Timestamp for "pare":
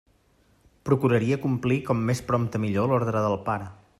3.51-3.73